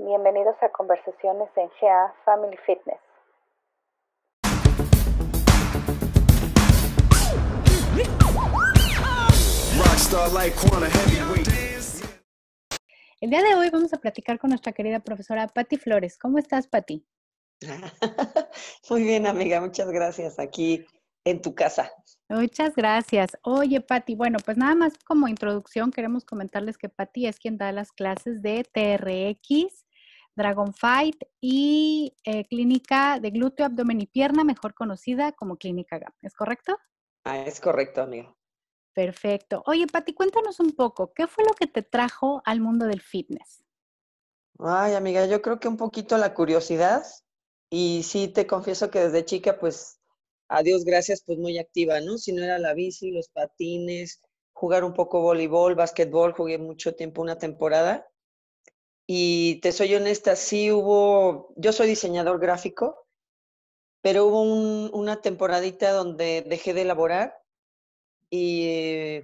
Bienvenidos 0.00 0.54
a 0.62 0.70
conversaciones 0.70 1.48
en 1.56 1.68
GA 1.80 2.14
Family 2.24 2.56
Fitness. 2.64 3.00
El 13.20 13.30
día 13.30 13.42
de 13.42 13.56
hoy 13.56 13.70
vamos 13.70 13.92
a 13.92 13.96
platicar 13.96 14.38
con 14.38 14.50
nuestra 14.50 14.70
querida 14.70 15.00
profesora 15.00 15.48
Patti 15.48 15.76
Flores. 15.76 16.16
¿Cómo 16.16 16.38
estás, 16.38 16.68
Patti? 16.68 17.04
Muy 18.90 19.02
bien, 19.02 19.26
amiga, 19.26 19.60
muchas 19.60 19.90
gracias. 19.90 20.38
Aquí 20.38 20.86
en 21.24 21.42
tu 21.42 21.56
casa. 21.56 21.90
Muchas 22.28 22.74
gracias. 22.74 23.30
Oye, 23.42 23.80
Patti, 23.80 24.14
bueno, 24.14 24.38
pues 24.44 24.56
nada 24.56 24.74
más 24.74 24.92
como 25.04 25.28
introducción 25.28 25.90
queremos 25.90 26.24
comentarles 26.24 26.76
que 26.76 26.88
Patti 26.88 27.26
es 27.26 27.38
quien 27.38 27.56
da 27.56 27.72
las 27.72 27.90
clases 27.90 28.42
de 28.42 28.64
TRX, 28.64 29.86
Dragon 30.38 30.72
Fight 30.72 31.22
y 31.40 32.14
eh, 32.24 32.46
clínica 32.46 33.18
de 33.20 33.30
glúteo, 33.30 33.66
abdomen 33.66 34.00
y 34.00 34.06
pierna, 34.06 34.44
mejor 34.44 34.72
conocida 34.72 35.32
como 35.32 35.58
clínica 35.58 35.98
GAP. 35.98 36.14
¿Es 36.22 36.34
correcto? 36.34 36.78
Ah, 37.24 37.40
es 37.40 37.60
correcto, 37.60 38.00
amiga. 38.00 38.34
Perfecto. 38.94 39.62
Oye, 39.66 39.86
Pati, 39.86 40.14
cuéntanos 40.14 40.60
un 40.60 40.72
poco, 40.72 41.12
¿qué 41.12 41.26
fue 41.26 41.44
lo 41.44 41.52
que 41.52 41.66
te 41.66 41.82
trajo 41.82 42.40
al 42.44 42.60
mundo 42.60 42.86
del 42.86 43.00
fitness? 43.00 43.64
Ay, 44.58 44.94
amiga, 44.94 45.26
yo 45.26 45.42
creo 45.42 45.60
que 45.60 45.68
un 45.68 45.76
poquito 45.76 46.16
la 46.16 46.34
curiosidad 46.34 47.04
y 47.70 48.02
sí 48.04 48.28
te 48.28 48.46
confieso 48.46 48.90
que 48.90 49.00
desde 49.00 49.24
chica, 49.24 49.58
pues, 49.58 50.00
a 50.48 50.62
Dios 50.62 50.84
gracias, 50.84 51.22
pues 51.24 51.38
muy 51.38 51.58
activa, 51.58 52.00
¿no? 52.00 52.16
Si 52.16 52.32
no 52.32 52.42
era 52.42 52.58
la 52.58 52.74
bici, 52.74 53.10
los 53.10 53.28
patines, 53.28 54.20
jugar 54.52 54.84
un 54.84 54.94
poco 54.94 55.20
voleibol, 55.20 55.74
básquetbol, 55.74 56.32
jugué 56.32 56.58
mucho 56.58 56.94
tiempo 56.94 57.22
una 57.22 57.38
temporada. 57.38 58.08
Y 59.10 59.60
te 59.62 59.72
soy 59.72 59.94
honesta, 59.94 60.36
sí 60.36 60.70
hubo, 60.70 61.54
yo 61.56 61.72
soy 61.72 61.88
diseñador 61.88 62.38
gráfico, 62.38 63.06
pero 64.02 64.26
hubo 64.26 64.42
una 64.42 65.22
temporadita 65.22 65.92
donde 65.92 66.44
dejé 66.46 66.74
de 66.74 66.82
elaborar 66.82 67.34
y, 68.28 69.22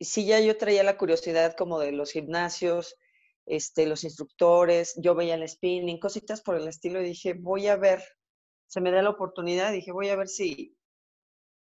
sí, 0.00 0.24
ya 0.24 0.40
yo 0.40 0.56
traía 0.56 0.82
la 0.84 0.96
curiosidad 0.96 1.54
como 1.54 1.78
de 1.78 1.92
los 1.92 2.12
gimnasios, 2.12 2.96
este, 3.44 3.86
los 3.86 4.04
instructores, 4.04 4.94
yo 4.96 5.14
veía 5.14 5.34
el 5.34 5.46
spinning, 5.46 6.00
cositas 6.00 6.40
por 6.40 6.56
el 6.56 6.66
estilo, 6.66 7.02
y 7.02 7.04
dije, 7.04 7.34
voy 7.34 7.66
a 7.66 7.76
ver, 7.76 8.02
se 8.68 8.80
me 8.80 8.90
da 8.90 9.02
la 9.02 9.10
oportunidad, 9.10 9.70
dije, 9.70 9.92
voy 9.92 10.08
a 10.08 10.16
ver 10.16 10.28
si, 10.28 10.78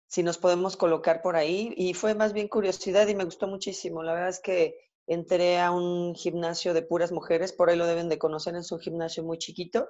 si 0.08 0.22
nos 0.22 0.36
podemos 0.36 0.76
colocar 0.76 1.22
por 1.22 1.36
ahí. 1.36 1.72
Y 1.76 1.94
fue 1.94 2.14
más 2.14 2.34
bien 2.34 2.48
curiosidad 2.48 3.08
y 3.08 3.14
me 3.14 3.24
gustó 3.24 3.48
muchísimo. 3.48 4.02
La 4.02 4.12
verdad 4.12 4.28
es 4.28 4.40
que 4.40 4.91
entré 5.06 5.60
a 5.60 5.70
un 5.70 6.14
gimnasio 6.14 6.74
de 6.74 6.82
puras 6.82 7.12
mujeres, 7.12 7.52
por 7.52 7.70
ahí 7.70 7.76
lo 7.76 7.86
deben 7.86 8.08
de 8.08 8.18
conocer, 8.18 8.54
es 8.56 8.72
un 8.72 8.80
gimnasio 8.80 9.22
muy 9.22 9.38
chiquito. 9.38 9.88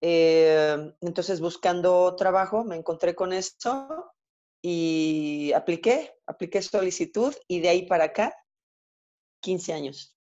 Eh, 0.00 0.94
entonces, 1.00 1.40
buscando 1.40 2.16
trabajo, 2.16 2.64
me 2.64 2.76
encontré 2.76 3.14
con 3.14 3.32
esto 3.32 4.12
y 4.60 5.52
apliqué, 5.54 6.14
apliqué 6.26 6.62
solicitud 6.62 7.34
y 7.48 7.60
de 7.60 7.68
ahí 7.68 7.86
para 7.86 8.04
acá, 8.04 8.34
15 9.40 9.72
años. 9.72 10.16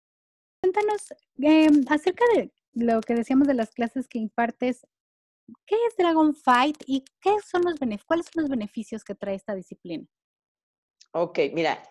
Cuéntanos 0.61 1.14
em, 1.36 1.84
acerca 1.89 2.25
de 2.34 2.53
lo 2.73 3.01
que 3.01 3.14
decíamos 3.14 3.47
de 3.47 3.55
las 3.55 3.70
clases 3.70 4.09
que 4.09 4.19
impartes. 4.19 4.86
¿Qué 5.67 5.77
es 5.89 5.97
Dragon 5.97 6.34
Fight 6.34 6.77
y 6.86 7.05
qué 7.20 7.31
son 7.47 7.62
los 7.62 7.77
cuáles 8.05 8.27
son 8.27 8.42
los 8.42 8.51
beneficios 8.51 9.03
que 9.03 9.14
trae 9.14 9.34
esta 9.34 9.55
disciplina? 9.55 10.06
Ok, 11.12 11.39
mira, 11.55 11.83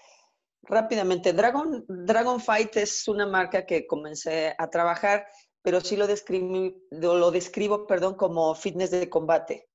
rápidamente, 0.68 1.34
Dragon, 1.34 1.86
Dragon 1.88 2.40
Fight 2.40 2.76
es 2.78 3.08
una 3.08 3.26
marca 3.26 3.66
que 3.66 3.88
comencé 3.88 4.54
a 4.58 4.70
trabajar, 4.70 5.28
pero 5.62 5.82
sí 5.82 5.96
lo 5.96 6.08
describo, 6.08 6.76
lo 6.92 7.32
describo 7.32 7.88
perdón, 7.88 8.16
como 8.16 8.54
fitness 8.56 8.92
de 8.92 9.10
combate. 9.10 9.68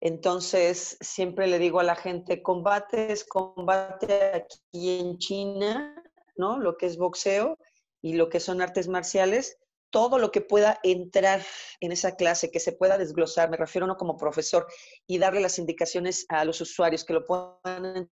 Entonces, 0.00 0.96
siempre 1.00 1.46
le 1.48 1.58
digo 1.58 1.80
a 1.80 1.84
la 1.84 1.96
gente, 1.96 2.42
combate 2.42 3.12
es 3.12 3.24
combate 3.24 4.32
aquí 4.32 5.00
en 5.00 5.18
China, 5.18 6.00
¿no? 6.36 6.58
Lo 6.58 6.76
que 6.76 6.86
es 6.86 6.96
boxeo 6.96 7.58
y 8.00 8.14
lo 8.14 8.28
que 8.28 8.38
son 8.38 8.62
artes 8.62 8.86
marciales, 8.86 9.58
todo 9.90 10.18
lo 10.18 10.30
que 10.30 10.40
pueda 10.40 10.78
entrar 10.84 11.42
en 11.80 11.90
esa 11.90 12.14
clase, 12.14 12.50
que 12.50 12.60
se 12.60 12.72
pueda 12.72 12.98
desglosar, 12.98 13.50
me 13.50 13.56
refiero 13.56 13.86
no 13.86 13.96
como 13.96 14.16
profesor, 14.16 14.66
y 15.06 15.18
darle 15.18 15.40
las 15.40 15.58
indicaciones 15.58 16.26
a 16.28 16.44
los 16.44 16.60
usuarios 16.60 17.04
que 17.04 17.14
lo 17.14 17.26
puedan 17.26 18.08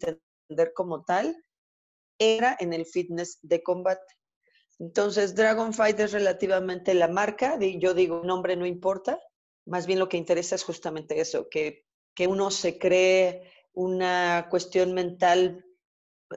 entender 0.00 0.20
como 0.74 1.04
tal, 1.04 1.36
era 2.18 2.56
en 2.60 2.72
el 2.72 2.86
fitness 2.86 3.38
de 3.42 3.62
combate. 3.62 4.14
Entonces, 4.78 5.34
Dragon 5.34 5.72
Fight 5.72 5.98
es 6.00 6.12
relativamente 6.12 6.94
la 6.94 7.08
marca, 7.08 7.58
yo 7.60 7.94
digo, 7.94 8.22
nombre 8.24 8.56
no 8.56 8.66
importa, 8.66 9.20
más 9.66 9.86
bien 9.86 9.98
lo 9.98 10.08
que 10.08 10.16
interesa 10.16 10.54
es 10.54 10.64
justamente 10.64 11.20
eso, 11.20 11.48
que, 11.48 11.86
que 12.14 12.26
uno 12.26 12.50
se 12.50 12.78
cree 12.78 13.50
una 13.72 14.48
cuestión 14.50 14.92
mental, 14.92 15.64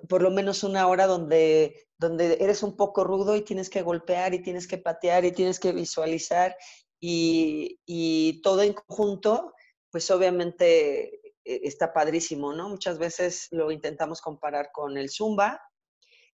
por 0.08 0.22
lo 0.22 0.32
menos 0.32 0.64
una 0.64 0.88
hora 0.88 1.08
donde, 1.08 1.88
donde 1.98 2.38
eres 2.40 2.62
un 2.64 2.76
poco 2.76 3.04
rudo 3.04 3.36
y 3.36 3.42
tienes 3.42 3.70
que 3.70 3.82
golpear 3.82 4.34
y 4.34 4.44
tienes 4.44 4.68
que 4.68 4.78
patear 4.78 5.26
y 5.26 5.32
tienes 5.32 5.60
que 5.60 5.72
visualizar 5.72 6.56
y, 7.00 7.80
y 7.86 8.42
todo 8.42 8.62
en 8.62 8.74
conjunto, 8.74 9.54
pues 9.90 10.10
obviamente 10.12 11.25
está 11.46 11.94
padrísimo, 11.94 12.54
¿no? 12.54 12.70
Muchas 12.70 12.98
veces 12.98 13.48
lo 13.52 13.72
intentamos 13.72 14.22
comparar 14.22 14.72
con 14.74 14.98
el 14.98 15.10
zumba, 15.10 15.62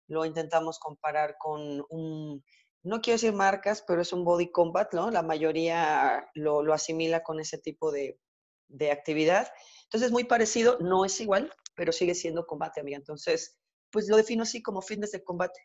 lo 0.08 0.26
intentamos 0.26 0.80
comparar 0.80 1.36
con 1.40 1.84
un, 1.90 2.44
no 2.84 3.02
quiero 3.02 3.16
decir 3.16 3.34
marcas, 3.34 3.84
pero 3.88 4.02
es 4.02 4.14
un 4.14 4.24
body 4.24 4.52
combat, 4.52 4.94
¿no? 4.94 5.12
La 5.12 5.24
mayoría 5.24 6.30
lo, 6.34 6.64
lo 6.64 6.74
asimila 6.74 7.24
con 7.24 7.40
ese 7.40 7.58
tipo 7.58 7.92
de, 7.92 8.20
de, 8.68 8.92
actividad. 8.92 9.52
Entonces, 9.84 10.08
es 10.08 10.12
muy 10.12 10.24
parecido, 10.24 10.78
no 10.80 11.06
es 11.06 11.20
igual, 11.20 11.52
pero 11.76 11.92
sigue 11.92 12.16
siendo 12.16 12.46
combate, 12.46 12.80
amiga. 12.80 12.98
Entonces, 12.98 13.60
pues 13.92 14.08
lo 14.08 14.18
defino 14.18 14.44
así 14.44 14.62
como 14.62 14.82
fitness 14.82 15.12
de 15.12 15.24
combate. 15.24 15.60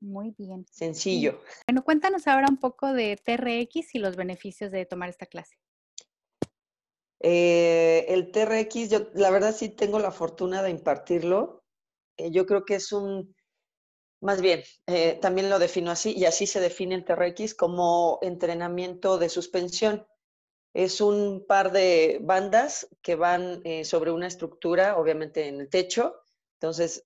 Muy 0.00 0.34
bien. 0.36 0.66
Sencillo. 0.70 1.40
Bueno, 1.68 1.84
cuéntanos 1.84 2.26
ahora 2.26 2.48
un 2.50 2.58
poco 2.58 2.92
de 2.92 3.16
TRX 3.16 3.94
y 3.94 3.98
los 3.98 4.16
beneficios 4.16 4.72
de 4.72 4.84
tomar 4.84 5.08
esta 5.08 5.26
clase. 5.26 5.56
Eh, 7.22 8.04
el 8.08 8.32
TRX, 8.32 8.90
yo 8.90 9.08
la 9.14 9.30
verdad 9.30 9.54
sí 9.54 9.68
tengo 9.68 9.98
la 9.98 10.10
fortuna 10.10 10.62
de 10.62 10.70
impartirlo. 10.70 11.62
Eh, 12.16 12.30
yo 12.30 12.46
creo 12.46 12.64
que 12.64 12.74
es 12.76 12.92
un, 12.92 13.34
más 14.20 14.40
bien, 14.40 14.62
eh, 14.86 15.18
también 15.20 15.50
lo 15.50 15.58
defino 15.58 15.90
así, 15.90 16.14
y 16.16 16.24
así 16.24 16.46
se 16.46 16.60
define 16.60 16.94
el 16.96 17.04
TRX 17.04 17.54
como 17.54 18.18
entrenamiento 18.22 19.18
de 19.18 19.28
suspensión. 19.28 20.06
Es 20.74 21.00
un 21.00 21.44
par 21.46 21.72
de 21.72 22.18
bandas 22.22 22.88
que 23.02 23.14
van 23.14 23.60
eh, 23.64 23.84
sobre 23.84 24.10
una 24.10 24.26
estructura, 24.26 24.96
obviamente 24.98 25.46
en 25.48 25.60
el 25.60 25.68
techo. 25.68 26.16
Entonces, 26.60 27.04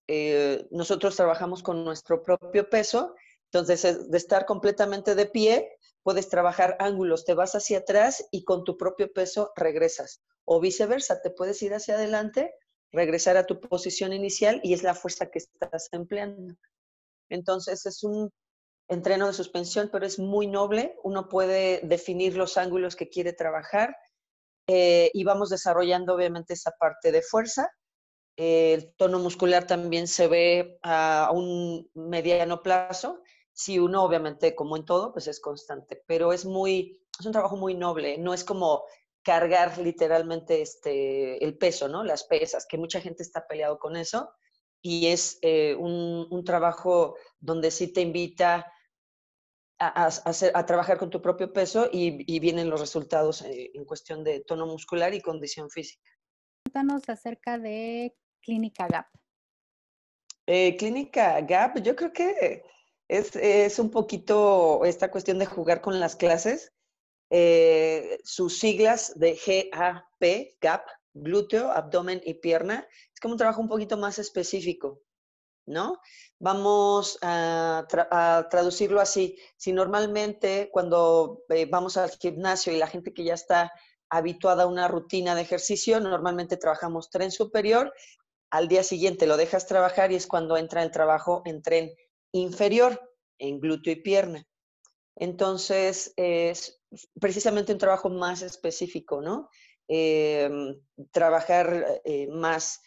nosotros 0.70 1.16
trabajamos 1.16 1.62
con 1.62 1.82
nuestro 1.82 2.22
propio 2.22 2.68
peso. 2.68 3.14
Entonces, 3.50 4.10
de 4.10 4.18
estar 4.18 4.44
completamente 4.44 5.14
de 5.14 5.26
pie, 5.26 5.75
puedes 6.06 6.28
trabajar 6.28 6.76
ángulos, 6.78 7.24
te 7.24 7.34
vas 7.34 7.56
hacia 7.56 7.78
atrás 7.78 8.24
y 8.30 8.44
con 8.44 8.62
tu 8.62 8.76
propio 8.76 9.12
peso 9.12 9.50
regresas. 9.56 10.22
O 10.44 10.60
viceversa, 10.60 11.20
te 11.20 11.30
puedes 11.30 11.60
ir 11.62 11.74
hacia 11.74 11.96
adelante, 11.96 12.54
regresar 12.92 13.36
a 13.36 13.44
tu 13.44 13.58
posición 13.58 14.12
inicial 14.12 14.60
y 14.62 14.72
es 14.72 14.84
la 14.84 14.94
fuerza 14.94 15.32
que 15.32 15.40
estás 15.40 15.88
empleando. 15.90 16.54
Entonces 17.28 17.86
es 17.86 18.04
un 18.04 18.30
entreno 18.86 19.26
de 19.26 19.32
suspensión, 19.32 19.88
pero 19.90 20.06
es 20.06 20.20
muy 20.20 20.46
noble. 20.46 20.94
Uno 21.02 21.28
puede 21.28 21.80
definir 21.82 22.36
los 22.36 22.56
ángulos 22.56 22.94
que 22.94 23.08
quiere 23.08 23.32
trabajar 23.32 23.96
eh, 24.68 25.10
y 25.12 25.24
vamos 25.24 25.50
desarrollando 25.50 26.14
obviamente 26.14 26.54
esa 26.54 26.70
parte 26.78 27.10
de 27.10 27.22
fuerza. 27.22 27.68
el 28.36 28.94
tono 28.94 29.18
muscular 29.18 29.66
también 29.66 30.06
se 30.06 30.28
ve 30.28 30.78
a 30.84 31.30
un 31.32 31.90
mediano 31.94 32.62
plazo. 32.62 33.24
Si 33.56 33.78
uno, 33.78 34.02
obviamente, 34.02 34.54
como 34.54 34.76
en 34.76 34.84
todo, 34.84 35.14
pues 35.14 35.28
es 35.28 35.40
constante, 35.40 36.02
pero 36.06 36.34
es 36.34 36.44
muy, 36.44 37.00
es 37.18 37.24
un 37.24 37.32
trabajo 37.32 37.56
muy 37.56 37.74
noble. 37.74 38.18
No 38.18 38.34
es 38.34 38.44
como 38.44 38.84
cargar 39.22 39.78
literalmente 39.78 40.60
este, 40.60 41.42
el 41.42 41.56
peso, 41.56 41.88
¿no? 41.88 42.04
Las 42.04 42.24
pesas, 42.24 42.66
que 42.68 42.76
mucha 42.76 43.00
gente 43.00 43.22
está 43.22 43.46
peleado 43.46 43.78
con 43.78 43.96
eso 43.96 44.30
y 44.82 45.06
es 45.06 45.38
eh, 45.40 45.74
un, 45.74 46.44
trabajo 46.44 47.16
donde 47.40 47.70
sí 47.70 47.90
te 47.92 48.02
invita 48.02 48.70
a, 49.78 50.10
a, 50.54 50.66
trabajar 50.66 50.98
con 50.98 51.08
tu 51.08 51.22
propio 51.22 51.50
peso 51.50 51.88
y, 51.90 52.38
vienen 52.38 52.68
los 52.68 52.78
resultados 52.78 53.40
eh, 53.40 53.70
en 53.72 53.86
cuestión 53.86 54.22
de 54.22 54.40
tono 54.40 54.66
muscular 54.66 55.14
y 55.14 55.22
condición 55.22 55.70
física. 55.70 56.10
Cuéntanos 56.64 57.08
acerca 57.08 57.58
de 57.58 58.14
Clínica 58.42 58.86
Gap. 58.86 59.06
Eh, 60.46 60.76
Clínica 60.76 61.40
Gap, 61.40 61.82
yo 61.82 61.96
creo 61.96 62.12
que 62.12 62.62
es, 63.08 63.34
es, 63.36 63.78
un 63.78 63.90
poquito 63.90 64.84
esta 64.84 65.10
cuestión 65.10 65.38
de 65.38 65.46
jugar 65.46 65.80
con 65.80 66.00
las 66.00 66.16
clases. 66.16 66.72
sus 68.24 68.58
siglas 68.58 69.12
de 69.18 69.38
GAP, 69.72 70.58
GAP, 70.60 70.86
glúteo, 71.14 71.72
abdomen 71.72 72.20
y 72.24 72.34
pierna, 72.34 72.86
es 73.12 73.20
como 73.20 73.32
un 73.34 73.38
trabajo 73.38 73.60
un 73.60 73.68
poquito 73.68 73.96
más 73.96 74.18
específico. 74.18 75.00
¿no? 75.66 76.00
Vamos 76.38 77.18
a, 77.22 77.86
traducirlo 78.50 79.00
así. 79.00 79.38
Si 79.56 79.72
normalmente 79.72 80.70
cuando 80.72 81.42
eh, 81.48 81.66
vamos 81.66 81.96
al 81.96 82.10
gimnasio 82.10 82.72
y 82.72 82.78
la 82.78 82.86
gente 82.86 83.12
que 83.12 83.24
ya 83.24 83.34
está 83.34 83.72
habituada 84.08 84.64
a 84.64 84.66
una 84.66 84.88
rutina 84.88 85.34
de 85.34 85.42
ejercicio, 85.42 86.00
normalmente 86.00 86.56
trabajamos 86.56 87.10
tren 87.10 87.32
superior, 87.32 87.92
al 88.50 88.68
día 88.68 88.84
siguiente 88.84 89.26
lo 89.26 89.36
dejas 89.36 89.66
trabajar 89.66 90.12
y 90.12 90.14
es 90.14 90.28
cuando 90.28 90.56
entra 90.56 90.84
el 90.84 90.92
trabajo 90.92 91.42
en 91.44 91.62
tren 91.62 91.92
inferior, 92.32 93.00
en 93.38 93.60
glúteo 93.60 93.92
y 93.92 94.02
pierna. 94.02 94.44
Entonces, 95.16 96.12
es 96.16 96.80
precisamente 97.20 97.72
un 97.72 97.78
trabajo 97.78 98.08
más 98.10 98.42
específico, 98.42 99.20
¿no? 99.20 99.48
Em, 99.88 100.78
trabajar 101.12 102.00
eh, 102.04 102.28
más 102.28 102.80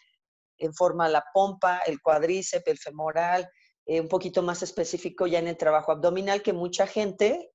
en 0.58 0.74
forma 0.74 1.08
la 1.08 1.24
pompa, 1.32 1.78
el 1.86 2.00
cuádriceps, 2.00 2.66
el 2.66 2.78
femoral, 2.78 3.48
eh, 3.86 4.00
un 4.00 4.08
poquito 4.08 4.42
más 4.42 4.62
específico 4.62 5.26
ya 5.26 5.38
en 5.38 5.48
el 5.48 5.56
trabajo 5.56 5.92
abdominal, 5.92 6.42
que 6.42 6.52
mucha 6.52 6.86
gente, 6.86 7.50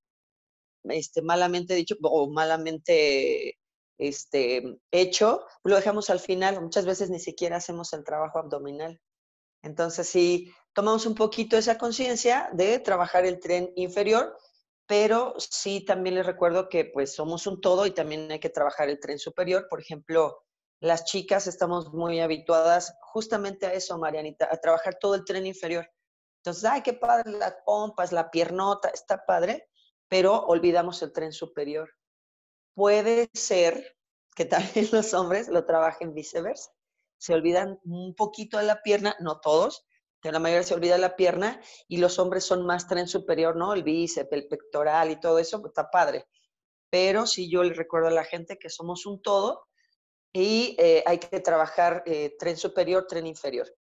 este, 0.83 1.21
malamente 1.21 1.75
dicho 1.75 1.95
o 2.01 2.29
malamente 2.29 3.57
este, 3.97 4.77
hecho, 4.91 5.45
lo 5.63 5.75
dejamos 5.75 6.09
al 6.09 6.19
final. 6.19 6.61
Muchas 6.61 6.85
veces 6.85 7.09
ni 7.09 7.19
siquiera 7.19 7.57
hacemos 7.57 7.93
el 7.93 8.03
trabajo 8.03 8.39
abdominal. 8.39 8.99
Entonces, 9.65 10.07
si 10.07 10.53
tomamos 10.73 11.07
un 11.07 11.15
poquito 11.15 11.57
esa 11.57 11.79
conciencia 11.79 12.50
de 12.53 12.77
trabajar 12.77 13.25
el 13.25 13.39
tren 13.39 13.73
inferior, 13.75 14.38
pero 14.85 15.33
sí 15.39 15.83
también 15.83 16.13
les 16.13 16.25
recuerdo 16.25 16.69
que 16.69 16.85
pues 16.85 17.15
somos 17.15 17.47
un 17.47 17.59
todo 17.59 17.88
y 17.88 17.91
también 17.91 18.31
hay 18.31 18.39
que 18.39 18.51
trabajar 18.51 18.89
el 18.89 19.00
tren 19.00 19.17
superior. 19.17 19.65
Por 19.67 19.81
ejemplo, 19.81 20.44
las 20.79 21.06
chicas 21.06 21.47
estamos 21.47 21.91
muy 21.91 22.19
habituadas 22.19 22.94
justamente 23.01 23.65
a 23.65 23.73
eso, 23.73 23.97
Marianita, 23.97 24.47
a 24.51 24.57
trabajar 24.57 25.00
todo 25.00 25.15
el 25.15 25.25
tren 25.25 25.47
inferior. 25.47 25.89
Entonces, 26.44 26.65
ay, 26.65 26.83
qué 26.83 26.94
padre 26.94 27.31
las 27.31 27.56
pompas, 27.65 28.11
la 28.11 28.29
piernota, 28.29 28.89
está 28.89 29.25
padre, 29.25 29.68
pero 30.07 30.45
olvidamos 30.45 31.01
el 31.01 31.11
tren 31.11 31.31
superior. 31.31 31.89
Puede 32.75 33.31
ser 33.33 33.97
que 34.35 34.45
también 34.45 34.89
los 34.91 35.11
hombres 35.15 35.47
lo 35.47 35.65
trabajen 35.65 36.13
viceversa. 36.13 36.69
Se 37.17 37.33
olvidan 37.33 37.79
un 37.83 38.15
poquito 38.15 38.57
de 38.57 38.63
la 38.63 38.81
pierna, 38.81 39.15
no 39.19 39.39
todos, 39.39 39.85
pero 40.21 40.33
la 40.33 40.39
mayoría 40.39 40.63
se 40.63 40.73
olvida 40.73 40.97
la 40.97 41.15
pierna 41.15 41.62
y 41.88 41.97
los 41.97 42.17
hombres 42.17 42.44
son 42.44 42.65
más 42.65 42.88
tren 42.88 43.07
superior, 43.07 43.56
¿no? 43.56 43.73
El 43.73 43.83
bíceps, 43.83 44.31
el 44.31 44.47
pectoral 44.47 45.12
y 45.12 45.19
todo 45.19 45.38
eso, 45.38 45.62
pues, 45.62 45.69
está 45.69 45.91
padre. 45.91 46.25
Pero 46.89 47.27
sí 47.27 47.50
yo 47.50 47.63
le 47.63 47.73
recuerdo 47.73 48.07
a 48.07 48.12
la 48.12 48.23
gente 48.23 48.57
que 48.57 48.69
somos 48.69 49.06
un 49.06 49.21
todo 49.21 49.67
y 50.33 50.75
eh, 50.79 51.03
hay 51.06 51.19
que 51.19 51.39
trabajar 51.41 52.01
eh, 52.07 52.35
tren 52.39 52.57
superior, 52.57 53.06
tren 53.07 53.27
inferior. 53.27 53.71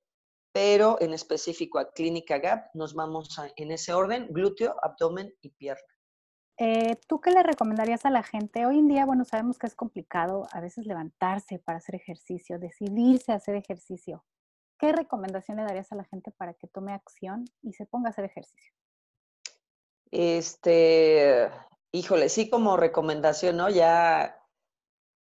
Pero 0.52 0.98
en 1.00 1.14
específico 1.14 1.78
a 1.78 1.90
Clínica 1.92 2.38
Gap 2.38 2.66
nos 2.74 2.94
vamos 2.94 3.36
en 3.56 3.72
ese 3.72 3.94
orden, 3.94 4.28
glúteo, 4.30 4.76
abdomen 4.82 5.34
y 5.40 5.48
pierna. 5.48 5.93
Eh, 6.56 6.96
¿Tú 7.08 7.20
qué 7.20 7.32
le 7.32 7.42
recomendarías 7.42 8.04
a 8.04 8.10
la 8.10 8.22
gente? 8.22 8.64
Hoy 8.64 8.78
en 8.78 8.86
día, 8.86 9.06
bueno, 9.06 9.24
sabemos 9.24 9.58
que 9.58 9.66
es 9.66 9.74
complicado 9.74 10.46
a 10.52 10.60
veces 10.60 10.86
levantarse 10.86 11.58
para 11.58 11.78
hacer 11.78 11.96
ejercicio, 11.96 12.58
decidirse 12.58 13.32
a 13.32 13.36
hacer 13.36 13.56
ejercicio. 13.56 14.24
¿Qué 14.78 14.92
recomendación 14.92 15.56
le 15.56 15.64
darías 15.64 15.90
a 15.90 15.96
la 15.96 16.04
gente 16.04 16.30
para 16.30 16.54
que 16.54 16.68
tome 16.68 16.92
acción 16.92 17.44
y 17.62 17.72
se 17.72 17.86
ponga 17.86 18.08
a 18.08 18.10
hacer 18.10 18.24
ejercicio? 18.24 18.72
Este, 20.12 21.50
híjole, 21.90 22.28
sí 22.28 22.48
como 22.48 22.76
recomendación, 22.76 23.56
¿no? 23.56 23.68
Ya 23.68 24.40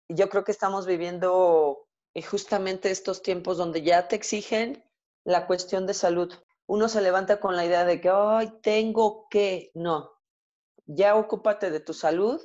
yo 0.10 0.30
creo 0.30 0.46
que 0.46 0.54
estamos 0.54 0.86
viviendo 0.86 1.88
eh, 2.14 2.22
justamente 2.22 2.90
estos 2.90 3.22
tiempos 3.22 3.58
donde 3.58 3.82
ya 3.82 4.08
te 4.08 4.16
exigen 4.16 4.84
la 5.26 5.46
cuestión 5.46 5.86
de 5.88 5.94
salud. 5.94 6.34
Uno 6.68 6.88
se 6.88 7.02
levanta 7.02 7.42
con 7.42 7.58
la 7.58 7.66
idea 7.66 7.84
de 7.84 8.00
que, 8.00 8.10
ay, 8.10 8.54
tengo 8.62 9.28
que, 9.30 9.72
no, 9.74 10.17
ya 10.88 11.16
ocúpate 11.16 11.70
de 11.70 11.80
tu 11.80 11.94
salud 11.94 12.42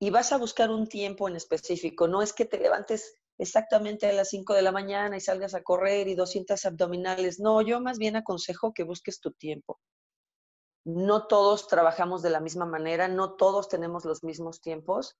y 0.00 0.10
vas 0.10 0.32
a 0.32 0.38
buscar 0.38 0.70
un 0.70 0.88
tiempo 0.88 1.28
en 1.28 1.36
específico. 1.36 2.08
No 2.08 2.22
es 2.22 2.32
que 2.32 2.44
te 2.44 2.58
levantes 2.58 3.14
exactamente 3.38 4.08
a 4.08 4.12
las 4.12 4.30
5 4.30 4.54
de 4.54 4.62
la 4.62 4.72
mañana 4.72 5.16
y 5.16 5.20
salgas 5.20 5.54
a 5.54 5.62
correr 5.62 6.08
y 6.08 6.16
200 6.16 6.64
abdominales. 6.64 7.38
No, 7.38 7.62
yo 7.62 7.80
más 7.80 7.98
bien 7.98 8.16
aconsejo 8.16 8.72
que 8.72 8.82
busques 8.82 9.20
tu 9.20 9.32
tiempo. 9.32 9.78
No 10.84 11.28
todos 11.28 11.68
trabajamos 11.68 12.22
de 12.22 12.30
la 12.30 12.40
misma 12.40 12.66
manera, 12.66 13.06
no 13.06 13.34
todos 13.34 13.68
tenemos 13.68 14.04
los 14.04 14.24
mismos 14.24 14.60
tiempos 14.60 15.16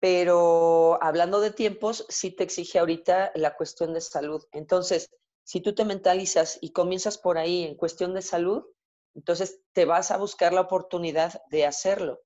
pero 0.00 0.98
hablando 1.02 1.40
de 1.40 1.50
tiempos, 1.50 2.06
sí 2.08 2.30
te 2.30 2.42
exige 2.42 2.78
ahorita 2.78 3.32
la 3.34 3.54
cuestión 3.54 3.92
de 3.92 4.00
salud. 4.00 4.42
Entonces, 4.50 5.10
si 5.44 5.60
tú 5.60 5.74
te 5.74 5.84
mentalizas 5.84 6.58
y 6.62 6.72
comienzas 6.72 7.18
por 7.18 7.36
ahí 7.36 7.64
en 7.64 7.76
cuestión 7.76 8.14
de 8.14 8.22
salud, 8.22 8.64
entonces 9.14 9.60
te 9.72 9.84
vas 9.84 10.10
a 10.10 10.16
buscar 10.16 10.52
la 10.52 10.62
oportunidad 10.62 11.42
de 11.50 11.66
hacerlo. 11.66 12.20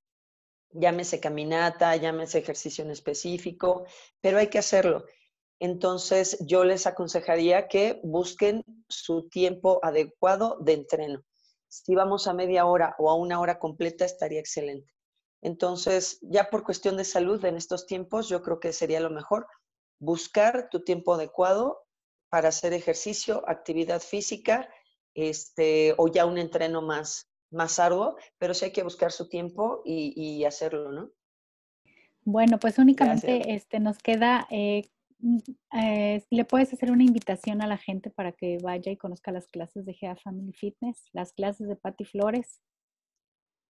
Llámese 0.71 1.21
caminata, 1.21 1.95
llámese 1.97 2.39
ejercicio 2.39 2.85
en 2.85 2.91
específico, 2.91 3.85
pero 4.21 4.39
hay 4.39 4.49
que 4.49 4.59
hacerlo. 4.59 5.05
Entonces, 5.61 6.37
yo 6.41 6.65
les 6.65 6.87
aconsejaría 6.87 7.69
que 7.69 8.01
busquen 8.03 8.65
su 8.89 9.29
tiempo 9.29 9.79
adecuado 9.83 10.59
de 10.61 10.73
entreno. 10.73 11.23
Si 11.69 11.95
vamos 11.95 12.27
a 12.27 12.35
media 12.35 12.67
hora 12.67 12.95
o 12.99 13.09
a 13.09 13.15
una 13.15 13.41
hora 13.41 13.59
completa, 13.59 14.05
estaría 14.05 14.41
excelente. 14.41 14.93
Entonces, 15.43 16.19
ya 16.23 16.51
por 16.51 16.65
cuestión 16.65 16.97
de 16.97 17.05
salud 17.05 17.45
en 17.45 17.57
estos 17.57 17.87
tiempos, 17.87 18.29
yo 18.29 18.43
creo 18.43 18.61
que 18.61 18.73
sería 18.73 19.01
lo 19.01 19.11
mejor 19.11 19.47
buscar 20.01 20.69
tu 20.71 20.83
tiempo 20.83 21.15
adecuado 21.15 21.83
para 22.31 22.49
hacer 22.49 22.73
ejercicio, 22.73 23.43
actividad 23.47 24.01
física, 24.01 24.69
este, 25.15 25.95
o 25.97 26.09
ya 26.09 26.27
un 26.27 26.39
entreno 26.39 26.83
más, 26.83 27.29
más 27.51 27.79
arduo, 27.79 28.17
pero 28.39 28.55
sí 28.55 28.67
hay 28.67 28.73
que 28.73 28.83
buscar 28.83 29.13
su 29.13 29.29
tiempo 29.29 29.83
y, 29.85 30.45
hacerlo, 30.45 30.93
¿no? 30.93 31.11
Bueno, 32.25 32.59
pues 32.59 32.79
únicamente 32.79 33.55
este, 33.55 33.81
nos 33.81 33.99
queda, 33.99 34.47
eh, 34.51 34.89
mm, 35.19 35.39
eh, 35.83 36.25
¿le 36.31 36.45
puedes 36.45 36.73
hacer 36.73 36.91
una 36.91 37.05
invitación 37.05 37.63
a 37.63 37.67
la 37.67 37.77
gente 37.77 38.11
para 38.11 38.33
que 38.33 38.59
vaya 38.63 38.91
y 38.91 38.97
conozca 38.97 39.31
las 39.31 39.47
clases 39.47 39.85
de 39.85 39.95
GEA 39.95 40.17
Family 40.17 40.53
Fitness, 40.53 41.05
las 41.13 41.33
clases 41.33 41.69
de 41.69 41.77
Patti 41.77 42.05
Flores? 42.05 42.61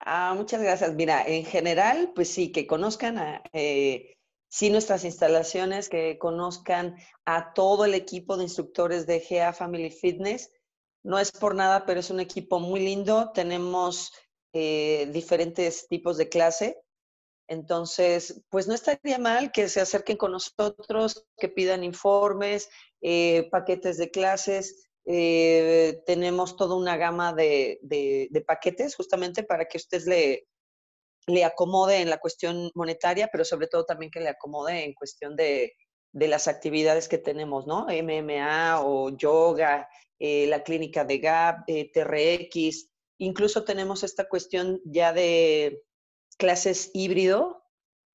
Ah, 0.01 0.35
muchas 0.37 0.63
gracias. 0.63 0.95
Mira, 0.95 1.27
en 1.27 1.45
general, 1.45 2.13
pues 2.15 2.29
sí, 2.29 2.53
que 2.53 2.67
conozcan 2.67 3.19
a, 3.19 3.43
eh, 3.53 4.17
sí 4.49 4.71
nuestras 4.71 5.05
instalaciones, 5.05 5.89
que 5.89 6.19
conozcan 6.19 6.97
a 7.25 7.55
todo 7.55 7.87
el 7.87 7.95
equipo 7.95 8.37
de 8.37 8.45
instructores 8.45 9.07
de 9.07 9.19
GA 9.19 9.53
Family 9.53 9.91
Fitness. 9.91 10.53
No 11.05 11.19
es 11.19 11.31
por 11.33 11.55
nada, 11.55 11.85
pero 11.85 12.01
es 12.01 12.11
un 12.11 12.19
equipo 12.19 12.59
muy 12.59 12.81
lindo. 12.81 13.31
Tenemos 13.33 14.13
eh, 14.55 15.09
diferentes 15.13 15.87
tipos 15.87 16.17
de 16.17 16.31
clase. 16.31 16.81
Entonces, 17.47 18.43
pues 18.49 18.67
no 18.67 18.75
estaría 18.75 19.19
mal 19.19 19.53
que 19.53 19.69
se 19.69 19.83
acerquen 19.83 20.17
con 20.17 20.33
nosotros, 20.33 21.27
que 21.37 21.51
pidan 21.51 21.85
informes, 21.85 22.71
eh, 23.03 23.49
paquetes 23.51 23.99
de 23.99 24.11
clases. 24.11 24.89
Eh, 25.05 26.03
tenemos 26.07 26.57
toda 26.57 26.75
una 26.75 26.97
gama 26.97 27.35
de, 27.35 27.79
paquetes 28.47 28.97
justamente 28.97 29.43
para 29.43 29.67
que 29.67 29.77
usted 29.77 30.03
le, 30.07 30.47
le 31.27 31.45
acomode 31.45 32.01
en 32.01 32.09
la 32.09 32.19
cuestión 32.19 32.71
monetaria, 32.75 33.29
pero 33.31 33.45
sobre 33.45 33.67
todo 33.67 33.85
también 33.85 34.11
que 34.11 34.21
le 34.21 34.31
acomode 34.31 34.85
en 34.85 34.95
cuestión 34.95 35.37
de, 35.37 35.75
las 36.15 36.49
actividades 36.49 37.09
que 37.09 37.19
tenemos, 37.19 37.67
¿no? 37.67 37.87
MMA 37.89 38.81
o 38.81 39.11
yoga, 39.11 39.89
eh, 40.19 40.47
la 40.47 40.63
clínica 40.63 41.05
de 41.05 41.19
GAP, 41.19 41.65
eh, 41.67 41.91
TRX, 41.93 42.89
incluso 43.19 43.65
tenemos 43.65 44.05
esta 44.05 44.29
cuestión 44.29 44.81
ya 44.85 45.13
de 45.13 45.83
clases 46.39 46.91
híbrido, 46.95 47.65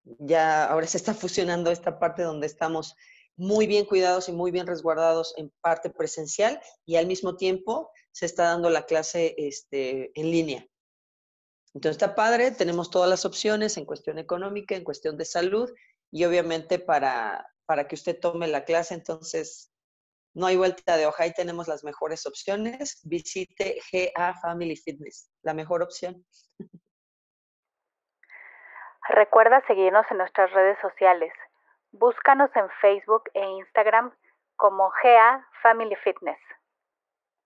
ya 0.04 0.66
ahora 0.66 0.88
se 0.88 0.98
está 0.98 1.14
fusionando 1.14 1.72
esta 1.72 2.00
parte 2.00 2.24
donde 2.24 2.48
estamos 2.48 2.96
muy 3.36 3.68
bien 3.68 3.86
cuidados 3.86 4.28
y 4.28 4.32
muy 4.32 4.52
bien 4.52 4.68
resguardados 4.68 5.34
en 5.38 5.52
parte 5.62 5.90
presencial 5.90 6.60
y 6.86 6.96
al 6.96 7.08
mismo 7.08 7.38
tiempo 7.38 7.92
se 8.12 8.26
está 8.26 8.44
dando 8.46 8.70
la 8.70 8.86
clase 8.86 9.36
este, 9.38 10.12
en 10.20 10.32
línea. 10.32 10.68
Entonces 11.74 12.02
está 12.02 12.16
padre, 12.16 12.52
tenemos 12.52 12.90
todas 12.90 13.10
las 13.10 13.26
opciones 13.26 13.78
en 13.78 13.86
cuestión 13.86 14.20
económica, 14.20 14.76
en 14.76 14.84
cuestión 14.84 15.18
de 15.18 15.26
salud 15.26 15.72
y 16.12 16.26
obviamente 16.26 16.80
para, 16.80 17.48
para 17.70 17.88
que 17.88 17.94
usted 17.94 18.20
tome 18.20 18.48
la 18.48 18.66
clase, 18.66 18.96
entonces 18.96 19.72
no 20.34 20.48
hay 20.48 20.58
vuelta 20.58 20.98
de 20.98 21.06
hoja, 21.06 21.26
ahí 21.26 21.34
tenemos 21.34 21.68
las 21.68 21.84
mejores 21.84 22.26
opciones. 22.26 23.00
Visite 23.04 23.80
GA 23.92 24.34
Family 24.42 24.76
Fitness, 24.76 25.30
la 25.44 25.54
mejor 25.54 25.84
opción. 25.84 26.26
Recuerda 29.10 29.64
seguirnos 29.68 30.04
en 30.10 30.18
nuestras 30.18 30.52
redes 30.52 30.80
sociales. 30.82 31.32
Búscanos 31.92 32.50
en 32.56 32.68
Facebook 32.82 33.30
e 33.36 33.46
Instagram 33.46 34.16
como 34.56 34.90
GEA 35.04 35.48
Family 35.62 35.96
Fitness. 35.98 36.40